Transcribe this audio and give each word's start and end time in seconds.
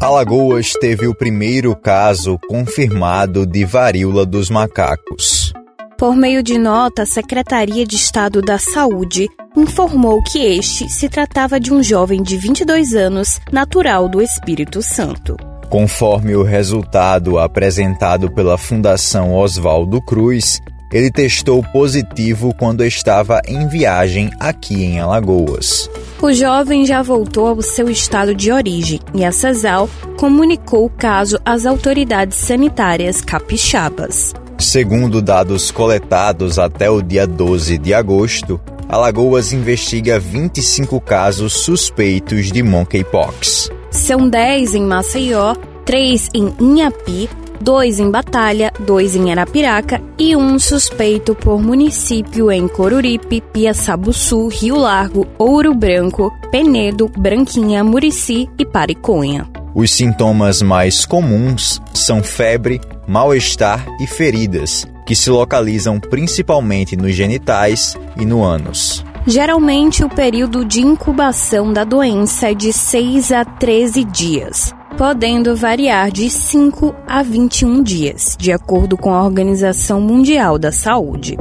Alagoas 0.00 0.74
teve 0.74 1.08
o 1.08 1.14
primeiro 1.14 1.74
caso 1.74 2.38
confirmado 2.48 3.44
de 3.44 3.64
varíola 3.64 4.24
dos 4.24 4.48
macacos. 4.48 5.52
Por 5.98 6.14
meio 6.14 6.40
de 6.40 6.56
nota, 6.56 7.02
a 7.02 7.06
Secretaria 7.06 7.84
de 7.84 7.96
Estado 7.96 8.40
da 8.40 8.58
Saúde 8.58 9.28
informou 9.56 10.22
que 10.22 10.38
este 10.38 10.88
se 10.88 11.08
tratava 11.08 11.58
de 11.58 11.74
um 11.74 11.82
jovem 11.82 12.22
de 12.22 12.36
22 12.36 12.94
anos, 12.94 13.40
natural 13.50 14.08
do 14.08 14.22
Espírito 14.22 14.80
Santo. 14.82 15.36
Conforme 15.68 16.36
o 16.36 16.44
resultado 16.44 17.36
apresentado 17.36 18.30
pela 18.30 18.56
Fundação 18.56 19.34
Oswaldo 19.34 20.00
Cruz, 20.00 20.60
ele 20.92 21.10
testou 21.10 21.60
positivo 21.72 22.54
quando 22.54 22.84
estava 22.84 23.40
em 23.44 23.66
viagem 23.66 24.30
aqui 24.38 24.84
em 24.84 25.00
Alagoas. 25.00 25.90
O 26.20 26.32
jovem 26.32 26.84
já 26.84 27.00
voltou 27.00 27.46
ao 27.46 27.62
seu 27.62 27.88
estado 27.88 28.34
de 28.34 28.50
origem 28.50 28.98
e 29.14 29.24
a 29.24 29.30
CESAL 29.30 29.88
comunicou 30.16 30.84
o 30.84 30.90
caso 30.90 31.38
às 31.44 31.64
autoridades 31.64 32.36
sanitárias 32.38 33.20
capixabas. 33.20 34.34
Segundo 34.58 35.22
dados 35.22 35.70
coletados 35.70 36.58
até 36.58 36.90
o 36.90 37.00
dia 37.00 37.24
12 37.24 37.78
de 37.78 37.94
agosto, 37.94 38.60
Alagoas 38.88 39.52
investiga 39.52 40.18
25 40.18 41.00
casos 41.00 41.52
suspeitos 41.52 42.50
de 42.50 42.64
monkeypox. 42.64 43.70
São 43.88 44.28
10 44.28 44.74
em 44.74 44.82
Maceió, 44.82 45.54
3 45.84 46.30
em 46.34 46.52
Inhapi, 46.58 47.30
dois 47.60 47.98
em 47.98 48.10
Batalha, 48.10 48.72
dois 48.80 49.14
em 49.14 49.30
Arapiraca 49.30 50.00
e 50.18 50.34
um 50.34 50.58
suspeito 50.58 51.34
por 51.34 51.60
município 51.60 52.50
em 52.50 52.66
Coruripe, 52.68 53.40
Piaçabuçu, 53.40 54.48
Rio 54.48 54.76
Largo, 54.76 55.26
Ouro 55.38 55.74
Branco, 55.74 56.32
Penedo, 56.50 57.10
Branquinha, 57.16 57.82
Murici 57.84 58.48
e 58.58 58.64
Pariconha. 58.64 59.46
Os 59.74 59.90
sintomas 59.90 60.62
mais 60.62 61.04
comuns 61.04 61.80
são 61.94 62.22
febre, 62.22 62.80
mal-estar 63.06 63.86
e 64.00 64.06
feridas, 64.06 64.86
que 65.06 65.14
se 65.14 65.30
localizam 65.30 66.00
principalmente 66.00 66.96
nos 66.96 67.14
genitais 67.14 67.96
e 68.16 68.24
no 68.24 68.42
ânus. 68.42 69.04
Geralmente, 69.26 70.02
o 70.02 70.08
período 70.08 70.64
de 70.64 70.80
incubação 70.80 71.72
da 71.72 71.84
doença 71.84 72.50
é 72.50 72.54
de 72.54 72.72
6 72.72 73.30
a 73.30 73.44
13 73.44 74.04
dias 74.04 74.77
podendo 74.98 75.54
variar 75.54 76.10
de 76.10 76.28
5 76.28 76.92
a 77.06 77.22
21 77.22 77.84
dias, 77.84 78.36
de 78.36 78.50
acordo 78.50 78.96
com 78.96 79.14
a 79.14 79.24
Organização 79.24 80.00
Mundial 80.00 80.58
da 80.58 80.72
Saúde. 80.72 81.36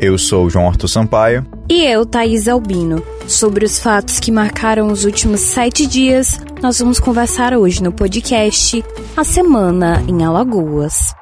Eu 0.00 0.16
sou 0.16 0.48
João 0.48 0.68
Arthur 0.68 0.88
Sampaio. 0.88 1.46
E 1.68 1.84
eu, 1.84 2.06
Thaís 2.06 2.48
Albino. 2.48 3.02
Sobre 3.28 3.66
os 3.66 3.78
fatos 3.78 4.18
que 4.18 4.32
marcaram 4.32 4.86
os 4.86 5.04
últimos 5.04 5.40
sete 5.40 5.86
dias, 5.86 6.40
nós 6.62 6.78
vamos 6.78 6.98
conversar 6.98 7.52
hoje 7.52 7.82
no 7.82 7.92
podcast 7.92 8.82
A 9.14 9.22
Semana 9.22 10.02
em 10.08 10.24
Alagoas. 10.24 11.14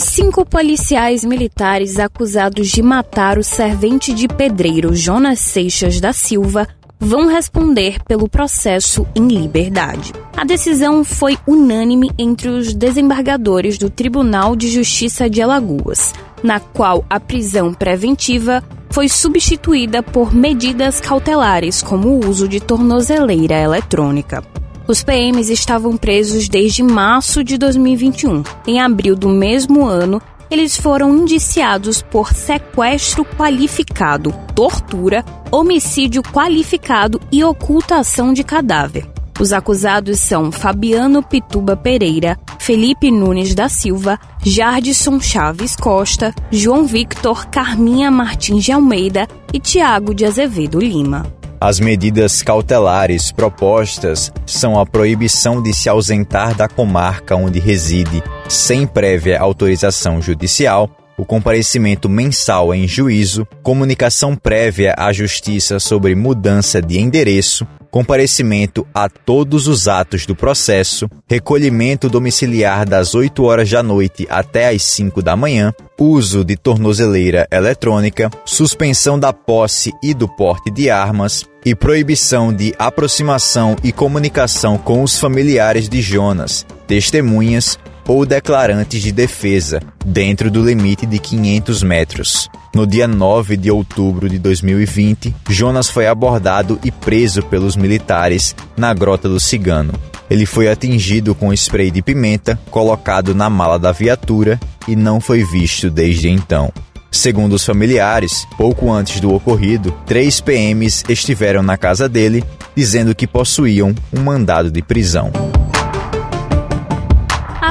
Cinco 0.00 0.44
policiais 0.44 1.24
militares 1.24 1.98
acusados 1.98 2.68
de 2.68 2.82
matar 2.82 3.38
o 3.38 3.42
servente 3.42 4.12
de 4.12 4.26
pedreiro 4.26 4.94
Jonas 4.94 5.40
Seixas 5.40 6.00
da 6.00 6.12
Silva 6.12 6.66
vão 6.98 7.26
responder 7.26 8.02
pelo 8.04 8.28
processo 8.28 9.06
em 9.14 9.28
liberdade. 9.28 10.12
A 10.36 10.44
decisão 10.44 11.04
foi 11.04 11.38
unânime 11.46 12.10
entre 12.18 12.48
os 12.48 12.72
desembargadores 12.72 13.76
do 13.76 13.90
Tribunal 13.90 14.56
de 14.56 14.68
Justiça 14.70 15.28
de 15.28 15.42
Alagoas, 15.42 16.14
na 16.42 16.58
qual 16.60 17.04
a 17.10 17.20
prisão 17.20 17.74
preventiva 17.74 18.62
foi 18.90 19.08
substituída 19.08 20.02
por 20.02 20.32
medidas 20.32 21.00
cautelares, 21.00 21.82
como 21.82 22.08
o 22.08 22.28
uso 22.28 22.46
de 22.48 22.60
tornozeleira 22.60 23.56
eletrônica. 23.56 24.53
Os 24.86 25.02
PMs 25.02 25.48
estavam 25.48 25.96
presos 25.96 26.46
desde 26.46 26.82
março 26.82 27.42
de 27.42 27.56
2021. 27.56 28.42
Em 28.66 28.80
abril 28.80 29.16
do 29.16 29.30
mesmo 29.30 29.86
ano, 29.86 30.20
eles 30.50 30.76
foram 30.76 31.16
indiciados 31.16 32.02
por 32.02 32.34
sequestro 32.34 33.24
qualificado, 33.24 34.30
tortura, 34.54 35.24
homicídio 35.50 36.22
qualificado 36.22 37.18
e 37.32 37.42
ocultação 37.42 38.34
de 38.34 38.44
cadáver. 38.44 39.08
Os 39.40 39.54
acusados 39.54 40.20
são 40.20 40.52
Fabiano 40.52 41.22
Pituba 41.22 41.74
Pereira, 41.74 42.38
Felipe 42.58 43.10
Nunes 43.10 43.54
da 43.54 43.70
Silva, 43.70 44.20
Jardison 44.44 45.18
Chaves 45.18 45.74
Costa, 45.74 46.34
João 46.50 46.84
Victor 46.84 47.46
Carminha 47.46 48.10
Martins 48.10 48.62
de 48.62 48.70
Almeida 48.70 49.26
e 49.52 49.58
Tiago 49.58 50.14
de 50.14 50.26
Azevedo 50.26 50.78
Lima. 50.78 51.26
As 51.60 51.80
medidas 51.80 52.42
cautelares 52.42 53.32
propostas 53.32 54.32
são 54.46 54.78
a 54.78 54.84
proibição 54.84 55.62
de 55.62 55.72
se 55.72 55.88
ausentar 55.88 56.54
da 56.54 56.68
comarca 56.68 57.36
onde 57.36 57.58
reside 57.58 58.22
sem 58.48 58.86
prévia 58.86 59.40
autorização 59.40 60.20
judicial, 60.20 60.90
o 61.16 61.24
comparecimento 61.24 62.08
mensal 62.08 62.74
em 62.74 62.86
juízo, 62.86 63.46
comunicação 63.62 64.34
prévia 64.34 64.94
à 64.96 65.12
Justiça 65.12 65.78
sobre 65.78 66.14
mudança 66.14 66.82
de 66.82 66.98
endereço, 66.98 67.66
comparecimento 67.94 68.84
a 68.92 69.08
todos 69.08 69.68
os 69.68 69.86
atos 69.86 70.26
do 70.26 70.34
processo, 70.34 71.08
recolhimento 71.28 72.08
domiciliar 72.08 72.84
das 72.84 73.14
8 73.14 73.44
horas 73.44 73.70
da 73.70 73.84
noite 73.84 74.26
até 74.28 74.68
as 74.68 74.82
5 74.82 75.22
da 75.22 75.36
manhã, 75.36 75.72
uso 75.96 76.44
de 76.44 76.56
tornozeleira 76.56 77.46
eletrônica, 77.52 78.30
suspensão 78.44 79.16
da 79.16 79.32
posse 79.32 79.92
e 80.02 80.12
do 80.12 80.26
porte 80.26 80.72
de 80.72 80.90
armas 80.90 81.44
e 81.64 81.72
proibição 81.72 82.52
de 82.52 82.74
aproximação 82.78 83.76
e 83.84 83.92
comunicação 83.92 84.76
com 84.76 85.00
os 85.00 85.16
familiares 85.16 85.88
de 85.88 86.02
Jonas, 86.02 86.66
testemunhas 86.88 87.78
ou 88.06 88.24
declarantes 88.26 89.02
de 89.02 89.12
defesa, 89.12 89.80
dentro 90.04 90.50
do 90.50 90.64
limite 90.64 91.06
de 91.06 91.18
500 91.18 91.82
metros. 91.82 92.50
No 92.74 92.86
dia 92.86 93.06
9 93.06 93.56
de 93.56 93.70
outubro 93.70 94.28
de 94.28 94.38
2020, 94.38 95.34
Jonas 95.48 95.88
foi 95.88 96.06
abordado 96.06 96.78
e 96.84 96.90
preso 96.90 97.42
pelos 97.42 97.76
militares 97.76 98.54
na 98.76 98.92
Grota 98.92 99.28
do 99.28 99.38
Cigano. 99.38 99.92
Ele 100.28 100.46
foi 100.46 100.68
atingido 100.68 101.34
com 101.34 101.52
spray 101.52 101.90
de 101.90 102.02
pimenta 102.02 102.58
colocado 102.70 103.34
na 103.34 103.48
mala 103.48 103.78
da 103.78 103.92
viatura 103.92 104.58
e 104.88 104.96
não 104.96 105.20
foi 105.20 105.44
visto 105.44 105.90
desde 105.90 106.28
então. 106.28 106.72
Segundo 107.14 107.52
os 107.52 107.64
familiares, 107.64 108.44
pouco 108.56 108.90
antes 108.90 109.20
do 109.20 109.32
ocorrido, 109.32 109.92
três 110.04 110.40
PMs 110.40 111.04
estiveram 111.08 111.62
na 111.62 111.76
casa 111.76 112.08
dele, 112.08 112.42
dizendo 112.74 113.14
que 113.14 113.24
possuíam 113.24 113.94
um 114.12 114.20
mandado 114.20 114.68
de 114.68 114.82
prisão. 114.82 115.30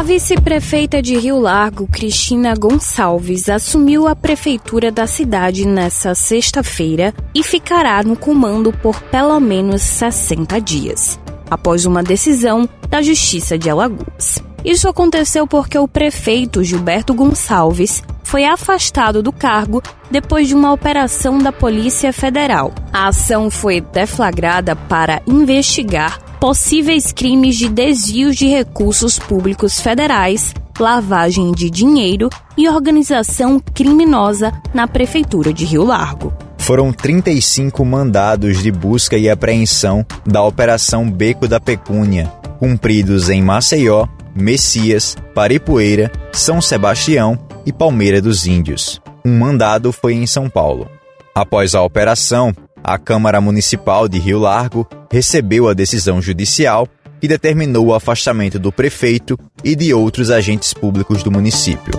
A 0.03 0.05
vice-prefeita 0.05 1.01
de 1.01 1.17
Rio 1.17 1.39
Largo, 1.39 1.87
Cristina 1.87 2.53
Gonçalves, 2.55 3.47
assumiu 3.47 4.05
a 4.05 4.13
prefeitura 4.13 4.91
da 4.91 5.07
cidade 5.07 5.65
nesta 5.65 6.13
sexta-feira 6.13 7.13
e 7.33 7.41
ficará 7.41 8.03
no 8.03 8.17
comando 8.17 8.73
por 8.73 8.99
pelo 9.03 9.39
menos 9.39 9.81
60 9.81 10.59
dias, 10.59 11.17
após 11.49 11.85
uma 11.85 12.03
decisão 12.03 12.67
da 12.89 13.01
Justiça 13.01 13.57
de 13.57 13.69
Alagoas. 13.69 14.43
Isso 14.65 14.89
aconteceu 14.89 15.47
porque 15.47 15.77
o 15.77 15.87
prefeito 15.87 16.65
Gilberto 16.65 17.13
Gonçalves 17.13 18.03
foi 18.25 18.43
afastado 18.43 19.23
do 19.23 19.31
cargo 19.31 19.81
depois 20.11 20.49
de 20.49 20.53
uma 20.53 20.73
operação 20.73 21.37
da 21.37 21.53
Polícia 21.53 22.11
Federal. 22.11 22.73
A 22.91 23.07
ação 23.07 23.49
foi 23.49 23.79
deflagrada 23.79 24.75
para 24.75 25.21
investigar 25.25 26.19
possíveis 26.43 27.13
crimes 27.13 27.55
de 27.55 27.69
desvios 27.69 28.35
de 28.35 28.49
recursos 28.49 29.17
públicos 29.17 29.79
federais, 29.79 30.53
lavagem 30.77 31.53
de 31.53 31.69
dinheiro 31.69 32.27
e 32.57 32.67
organização 32.67 33.61
criminosa 33.61 34.51
na 34.73 34.85
Prefeitura 34.85 35.53
de 35.53 35.63
Rio 35.63 35.85
Largo. 35.85 36.33
Foram 36.57 36.91
35 36.91 37.85
mandados 37.85 38.61
de 38.61 38.69
busca 38.73 39.17
e 39.17 39.29
apreensão 39.29 40.05
da 40.25 40.43
Operação 40.43 41.09
Beco 41.09 41.47
da 41.47 41.61
Pecúnia, 41.61 42.25
cumpridos 42.59 43.29
em 43.29 43.41
Maceió, 43.41 44.05
Messias, 44.35 45.15
Paripoeira, 45.33 46.11
São 46.33 46.61
Sebastião 46.61 47.39
e 47.65 47.71
Palmeira 47.71 48.21
dos 48.21 48.45
Índios. 48.45 49.01
Um 49.23 49.39
mandado 49.39 49.93
foi 49.93 50.15
em 50.15 50.27
São 50.27 50.49
Paulo. 50.49 50.89
Após 51.33 51.73
a 51.73 51.81
operação, 51.81 52.53
a 52.83 52.97
Câmara 52.97 53.39
Municipal 53.39 54.09
de 54.09 54.19
Rio 54.19 54.39
Largo 54.39 54.85
recebeu 55.09 55.69
a 55.69 55.73
decisão 55.73 56.21
judicial 56.21 56.87
que 57.21 57.27
determinou 57.27 57.87
o 57.87 57.93
afastamento 57.93 58.59
do 58.59 58.71
prefeito 58.71 59.39
e 59.63 59.75
de 59.75 59.93
outros 59.93 60.29
agentes 60.29 60.73
públicos 60.73 61.23
do 61.23 61.31
município. 61.31 61.93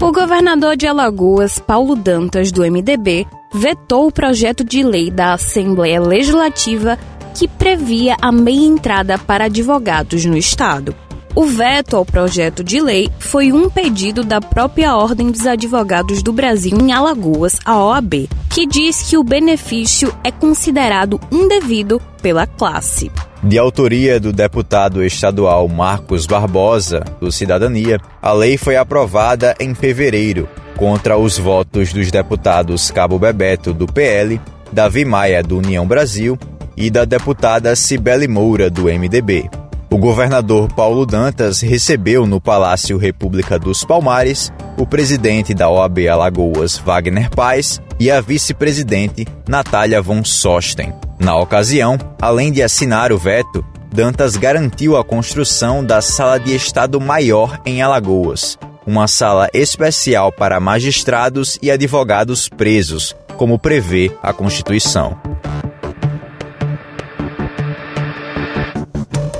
O 0.00 0.10
governador 0.10 0.76
de 0.76 0.86
Alagoas, 0.86 1.58
Paulo 1.58 1.94
Dantas, 1.94 2.50
do 2.50 2.62
MDB, 2.62 3.26
vetou 3.52 4.06
o 4.06 4.12
projeto 4.12 4.64
de 4.64 4.82
lei 4.82 5.10
da 5.10 5.34
Assembleia 5.34 6.00
Legislativa 6.00 6.98
que 7.34 7.46
previa 7.46 8.16
a 8.20 8.32
meia 8.32 8.66
entrada 8.66 9.18
para 9.18 9.44
advogados 9.44 10.24
no 10.24 10.36
estado. 10.36 10.96
O 11.34 11.46
veto 11.46 11.96
ao 11.96 12.04
projeto 12.04 12.64
de 12.64 12.80
lei 12.80 13.08
foi 13.20 13.52
um 13.52 13.70
pedido 13.70 14.24
da 14.24 14.40
própria 14.40 14.96
Ordem 14.96 15.30
dos 15.30 15.46
Advogados 15.46 16.24
do 16.24 16.32
Brasil 16.32 16.76
em 16.76 16.92
Alagoas, 16.92 17.56
a 17.64 17.78
OAB, 17.78 18.28
que 18.50 18.66
diz 18.66 19.02
que 19.08 19.16
o 19.16 19.22
benefício 19.22 20.12
é 20.24 20.32
considerado 20.32 21.20
indevido 21.30 22.02
pela 22.20 22.48
classe. 22.48 23.12
De 23.44 23.56
autoria 23.56 24.18
do 24.18 24.32
deputado 24.32 25.04
estadual 25.04 25.68
Marcos 25.68 26.26
Barbosa, 26.26 27.04
do 27.20 27.30
Cidadania, 27.30 28.00
a 28.20 28.32
lei 28.32 28.58
foi 28.58 28.76
aprovada 28.76 29.54
em 29.60 29.72
fevereiro, 29.72 30.48
contra 30.76 31.16
os 31.16 31.38
votos 31.38 31.92
dos 31.92 32.10
deputados 32.10 32.90
Cabo 32.90 33.20
Bebeto, 33.20 33.72
do 33.72 33.86
PL, 33.86 34.40
Davi 34.72 35.04
Maia, 35.04 35.44
do 35.44 35.58
União 35.58 35.86
Brasil, 35.86 36.36
e 36.76 36.90
da 36.90 37.04
deputada 37.04 37.76
Cibele 37.76 38.26
Moura, 38.26 38.68
do 38.68 38.84
MDB. 38.84 39.48
O 39.92 39.98
governador 39.98 40.72
Paulo 40.72 41.04
Dantas 41.04 41.60
recebeu 41.60 42.24
no 42.24 42.40
Palácio 42.40 42.96
República 42.96 43.58
dos 43.58 43.84
Palmares 43.84 44.52
o 44.78 44.86
presidente 44.86 45.52
da 45.52 45.68
OAB 45.68 46.06
Alagoas, 46.08 46.78
Wagner 46.78 47.28
Paz, 47.28 47.82
e 47.98 48.08
a 48.08 48.20
vice-presidente, 48.20 49.26
Natália 49.48 50.00
von 50.00 50.22
Sosten. 50.24 50.94
Na 51.18 51.36
ocasião, 51.36 51.98
além 52.22 52.52
de 52.52 52.62
assinar 52.62 53.12
o 53.12 53.18
veto, 53.18 53.64
Dantas 53.92 54.36
garantiu 54.36 54.96
a 54.96 55.04
construção 55.04 55.84
da 55.84 56.00
Sala 56.00 56.38
de 56.38 56.54
Estado 56.54 57.00
Maior 57.00 57.60
em 57.66 57.82
Alagoas, 57.82 58.56
uma 58.86 59.08
sala 59.08 59.48
especial 59.52 60.30
para 60.30 60.60
magistrados 60.60 61.58
e 61.60 61.68
advogados 61.68 62.48
presos, 62.48 63.14
como 63.36 63.58
prevê 63.58 64.12
a 64.22 64.32
Constituição. 64.32 65.18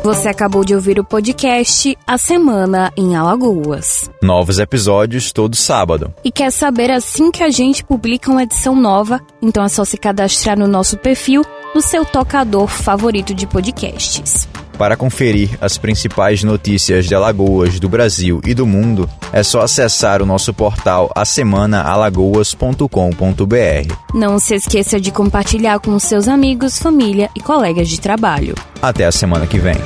Você 0.03 0.29
acabou 0.29 0.65
de 0.65 0.75
ouvir 0.75 0.99
o 0.99 1.05
podcast 1.05 1.97
A 2.07 2.17
Semana 2.17 2.91
em 2.97 3.17
Alagoas. 3.17 4.11
Novos 4.23 4.59
episódios 4.59 5.31
todo 5.31 5.55
sábado. 5.55 6.15
E 6.25 6.33
quer 6.33 6.51
saber 6.51 6.91
assim 6.91 7.31
que 7.31 7.43
a 7.43 7.51
gente 7.51 7.85
publica 7.85 8.31
uma 8.31 8.43
edição 8.43 8.75
nova? 8.75 9.21
Então 9.43 9.63
é 9.63 9.69
só 9.69 9.85
se 9.85 9.99
cadastrar 9.99 10.59
no 10.59 10.67
nosso 10.67 10.97
perfil 10.97 11.45
no 11.75 11.83
seu 11.83 12.03
tocador 12.03 12.67
favorito 12.67 13.35
de 13.35 13.47
podcasts. 13.47 14.49
Para 14.81 14.97
conferir 14.97 15.59
as 15.61 15.77
principais 15.77 16.43
notícias 16.43 17.05
de 17.05 17.15
Alagoas, 17.15 17.79
do 17.79 17.87
Brasil 17.87 18.41
e 18.47 18.55
do 18.55 18.67
mundo, 18.67 19.07
é 19.31 19.43
só 19.43 19.61
acessar 19.61 20.23
o 20.23 20.27
nosso 20.27 20.55
portal 20.55 21.13
asemanaalagoas.com.br. 21.15 23.95
Não 24.15 24.39
se 24.39 24.55
esqueça 24.55 24.99
de 24.99 25.11
compartilhar 25.11 25.81
com 25.81 25.99
seus 25.99 26.27
amigos, 26.27 26.79
família 26.79 27.29
e 27.37 27.41
colegas 27.41 27.91
de 27.91 28.01
trabalho. 28.01 28.55
Até 28.81 29.05
a 29.05 29.13
semana 29.13 29.47
que 29.47 29.59
vem. 29.59 29.77